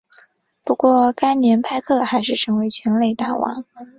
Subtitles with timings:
[0.65, 3.63] 不过该年派克还是成为全垒打王。